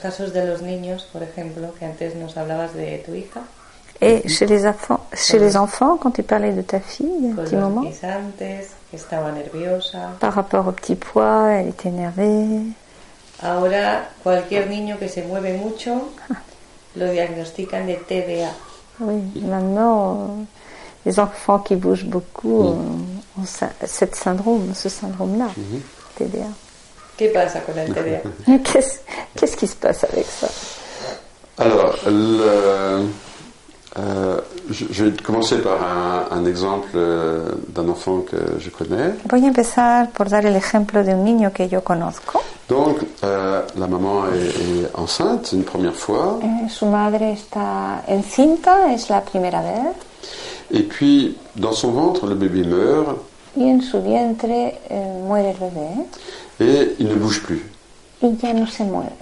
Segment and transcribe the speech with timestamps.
[0.00, 3.40] casos de los niños, por ejemplo, que antes nos hablabas de tu hija,
[4.00, 7.28] Et chez les, enfants, chez les enfants, quand tu parlais de ta fille, il y
[7.30, 7.84] a un petit moment,
[10.20, 12.46] par rapport au petit poids, elle était énervée.
[13.42, 16.10] Ahora cualquier niño que se mueve mucho
[16.96, 18.50] lo diagnostican de TDA.
[19.00, 20.36] Oui, maintenant,
[21.04, 22.78] les enfants qui bougent beaucoup ont,
[23.40, 25.48] ont ça- cette syndrome, ce syndrome-là,
[26.16, 26.46] TDA.
[27.18, 27.74] ¿Qué pasa con
[29.56, 30.46] qui se passe avec ça?
[31.58, 33.08] Alors, le-
[33.98, 39.14] euh, je, je vais commencer par un, un exemple euh, d'un enfant que je connais.
[39.28, 42.40] Voy a empezar por dar el ejemplo de un niño que yo conozco.
[42.68, 48.92] Donc, euh, la maman est, est enceinte une première fois, Eh, su madre está encinta,
[48.94, 49.90] es la primera vez,
[50.70, 53.16] et puis dans son ventre, le bébé meurt
[53.58, 56.06] y en su vientre eh, muere el bebé
[56.60, 57.62] et il ne bouge plus.
[58.22, 59.12] y ya no se mueve.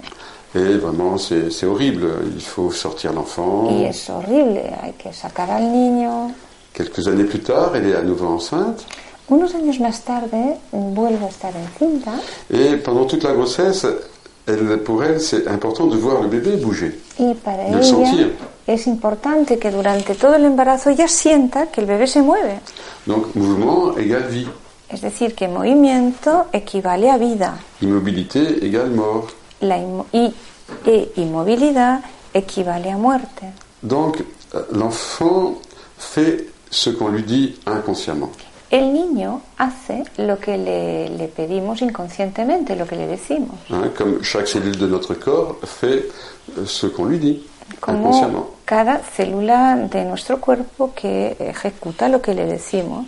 [0.55, 2.07] Et vraiment, c'est horrible.
[2.35, 3.69] Il faut sortir l'enfant.
[3.69, 6.31] Y es horrible, hay que sacar al niño.
[6.73, 8.85] Quelques années plus tard, elle est à nouveau enceinte.
[9.29, 12.11] Unos años más tarde vuelve a estar encinta
[12.49, 13.85] Et pendant toute la grossesse,
[14.47, 16.97] elle, pour elle, c'est important de voir le bébé bouger.
[17.19, 18.29] y para Del ella sentir.
[18.67, 22.59] Es importante que durante todo el embarazo ella sienta que el bebé se mueve.
[23.05, 24.47] Donc, mouvement égale vie.
[24.89, 29.27] Es decir, que movimiento equivale a vida Immobilité égale mort.
[29.61, 30.33] la inmo- y,
[30.85, 31.99] e inmovilidad
[32.33, 33.43] equivale a muerte.
[33.81, 34.23] Donc,
[34.53, 35.55] euh, l'enfant
[35.97, 38.29] fait ce qu'on lui dit inconsciemment.
[38.69, 43.55] El niño hace lo que le, le pedimos inconscientemente, lo que le decimos.
[43.71, 46.05] hein, comme chaque cellule de notre corps fait
[46.57, 47.41] euh, ce qu'on lui dit
[47.87, 48.47] inconsciemment.
[48.67, 53.05] Cada célula de nuestro cuerpo que ejecuta lo que le decimos.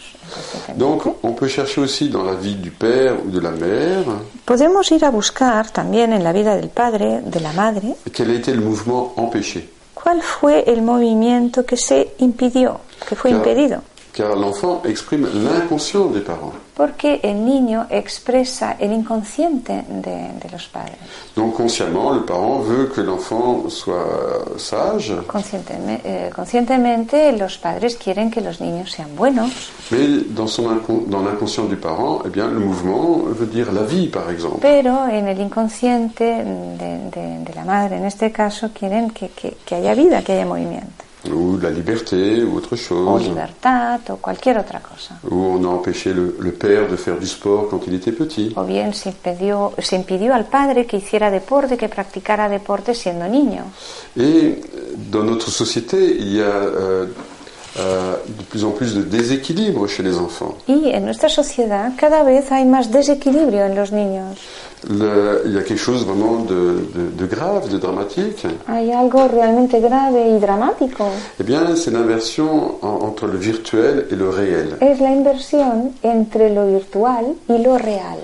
[0.77, 4.05] Donc, on peut chercher aussi dans la vie du père ou de la mère
[4.45, 8.53] Podemos ir a buscar también en la vida del padre, de la madre, quel été
[8.53, 9.67] le mouvement empêché.
[9.93, 13.43] cuál fue el movimiento que se impidió, que fue Claro.
[13.49, 13.81] impedido.
[14.19, 16.51] Car l'enfant exprime l'inconscient des parents.
[16.75, 20.97] Porque el niño expresa el inconsciente de, de los padres.
[21.37, 28.41] Donc, consciemment, le parent veut que l'enfant soit sage, eh, conscientemente los padres quieren que
[28.41, 29.51] los niños sean buenos,
[29.91, 30.67] mais dans, son
[31.07, 34.59] dans l'inconscient du parent, eh bien, le mouvement veut dire la vie, par exemple.
[34.61, 39.55] pero en el inconsciente de, de- de la madre, en este caso, quieren que, que-
[39.65, 40.98] que haya vida, que haya movimiento.
[41.27, 45.19] Ou la liberté, ou autre O chose, libertad o cualquier otra cosa.
[45.29, 48.53] où on a empêché le, le père de faire du sport quand il était petit.
[48.55, 53.27] O bien se impidió, se impidió al padre que hiciera deporte, que practicara deporte siendo
[53.27, 53.63] niño.
[54.15, 54.61] Et
[55.11, 57.07] dans notre société, il y a euh,
[57.79, 60.55] euh, de plus en plus de déséquilibre chez les enfants.
[60.67, 64.37] Y en nuestra sociedad cada vez hay más desequilibrio en los niños.
[64.89, 66.55] Le- il y a quelque chose vraiment de,
[66.95, 68.45] de- de grave, de dramatique.
[68.67, 71.05] Hay algo realmente grave y dramático.
[71.39, 74.77] Eh bien, c'est l'inversion en- entre le virtuel et le réel.
[74.79, 78.19] Es la inversión entre lo virtual y lo real.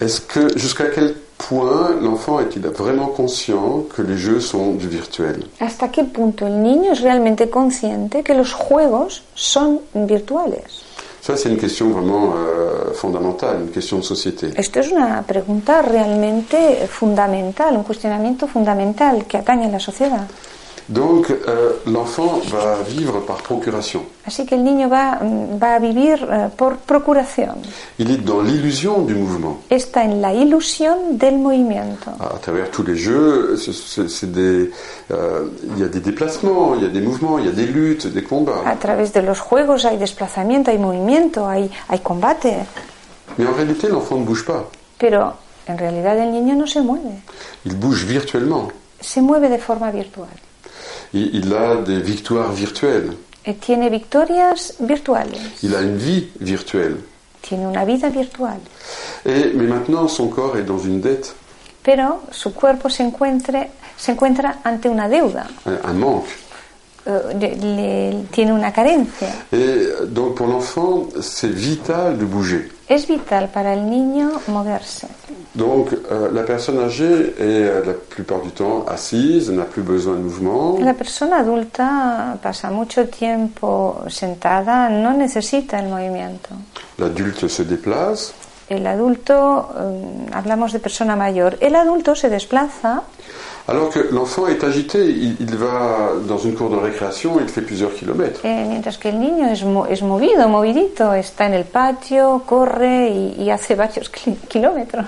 [0.00, 1.14] Est-ce que jusqu'à quel
[1.48, 6.62] point l'enfant est-il vraiment conscient que les jeux sont du virtuel ¿Hasta qué punto el
[6.62, 10.64] niño es realmente consciente que los juegos son virtuales?
[11.22, 14.50] Ça, c'est une question vraiment euh, fondamentale, une question de société.
[14.56, 20.26] Esto es una pregunta realmente fundamental, un cuestionamiento fundamental que atañe a la sociedad.
[20.92, 24.02] Donc, euh, l'enfant va vivre par procuration.
[24.26, 25.18] Así que el niño va,
[25.58, 27.54] va a vivir eh, por procuración.
[27.98, 29.56] Il est dans l'illusion du mouvement.
[29.70, 32.10] Está en la ilusión del movimiento.
[32.20, 33.56] À travers tous les jeux,
[34.32, 37.66] euh, il y a des déplacements, il y a des mouvements, il y a des
[37.66, 38.62] luttes, des combats.
[38.66, 42.66] A través de los juegos hay desplazamiento, hay movimiento, hay, hay combate.
[43.38, 44.68] Mais en réalité, l'enfant ne bouge pas.
[44.98, 45.32] Pero
[45.66, 47.22] en realidad el niño no se mueve.
[47.64, 48.68] Il bouge virtuellement.
[49.00, 50.28] Se mueve de forma virtual.
[51.14, 53.12] Il, a des victoires virtuelles.
[53.60, 55.36] Tiene victorias virtuales.
[55.62, 56.96] Il a une vie virtuelle.
[57.42, 58.58] Tiene una vida virtual.
[59.26, 61.34] Et, mais maintenant, son corps est dans une dette,
[61.82, 65.48] Pero su cuerpo se, encuentre, se encuentra ante una deuda.
[65.66, 66.28] un, manque.
[67.04, 69.26] Eh, le- le- tiene una carencia.
[69.52, 72.70] Et donc, pour l'enfant, c'est vital de bouger.
[72.92, 75.06] Es vital para el niño moverse.
[75.54, 80.16] Donc, euh, la personne âgée est euh, la plupart du temps assise, n'a plus besoin
[80.16, 80.78] de mouvement.
[80.78, 86.50] La persona adulta pasa mucho tiempo sentada, no necesita el movimiento.
[86.98, 88.34] L'adulte se déplace.
[88.68, 93.04] El adulto, eh, hablamos de persona mayor, el adulto se desplaza
[93.68, 97.60] Alors que l'enfant est agité, il, il va dans une cour de récréation, il fait
[97.62, 98.40] plusieurs kilomètres.
[98.44, 103.08] Eh, mientras que el niño es, mo- es movido, movidito, está en el patio, corre
[103.08, 105.04] y, y hace varios ki- kilómetros.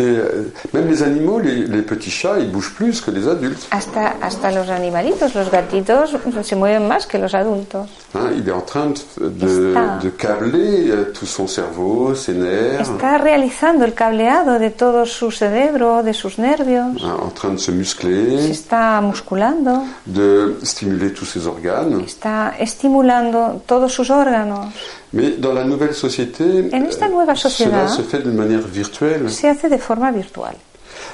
[0.00, 0.44] Euh,
[0.74, 3.66] même les animaux, les, les petits chats, ils bougent plus que les adultes.
[3.70, 7.88] Hasta, hasta los animalitos, los gatitos, se mueven más que los adultos.
[8.14, 8.30] hein.
[8.36, 8.86] il est en train
[9.18, 14.70] de, de, de câbler euh, tout son cerveau, ses nerfs, Está realizando el cableado de
[14.70, 17.02] todo su cerebro, de sus nervios.
[17.02, 22.04] hein, en train de se Se muscler, está musculando, de stimuler tous ses organes.
[22.04, 24.66] está estimulando todos sus órganos.
[25.12, 29.30] Mais dans la nouvelle société, En esta nueva cela se fait d'une manière virtuelle.
[29.30, 30.54] Se hace de forma virtual.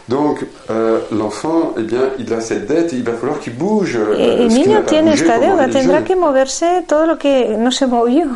[0.08, 3.96] Donc, euh, l'enfant, eh bien, il a cette dette, et il va falloir qu'il bouge.
[3.96, 7.86] euh, El n'a niño tiene esta deuda, tendrá que moverse todo lo que no se
[7.86, 8.26] movió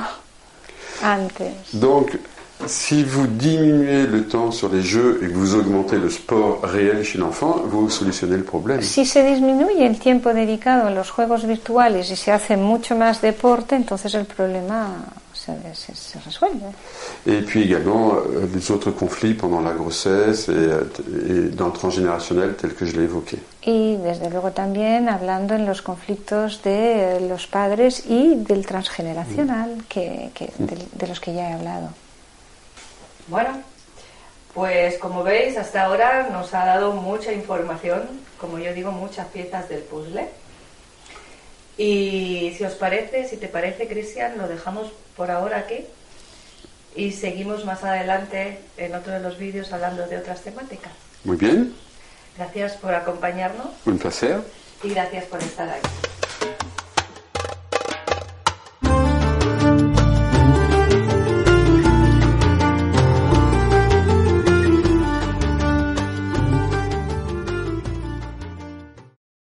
[1.02, 1.52] antes.
[1.72, 2.18] Donc,
[2.68, 7.02] si vous diminuez le temps sur les jeux et que vous augmentez le sport réel
[7.04, 8.82] chez l'enfant, vous solutionnez le problème.
[8.82, 13.20] Si se disminuye el tiempo dedicado en los juegos virtuales y se hace mucho más
[13.20, 14.88] deporte, entonces el problema
[15.32, 16.62] se, se- se resuelve.
[17.26, 20.80] Et puis également euh, les autres conflits pendant la grossesse et, euh,
[21.28, 23.38] et dans le transgénérationnel tel que je l'ai évoqué.
[23.66, 29.70] Y desde luego también hablando en los conflictos de eh, los padres y del transgeneracional
[29.88, 31.88] que, que- de, de los que ya he hablado.
[33.28, 33.62] Bueno,
[34.54, 38.08] pues como veis, hasta ahora nos ha dado mucha información,
[38.40, 40.28] como yo digo, muchas piezas del puzzle.
[41.76, 45.86] Y si os parece, si te parece, Cristian, lo dejamos por ahora aquí
[46.96, 50.92] y seguimos más adelante en otro de los vídeos hablando de otras temáticas.
[51.24, 51.74] Muy bien,
[52.36, 54.40] Gracias por acompañarnos un placer.
[54.84, 55.88] y gracias por estar aquí.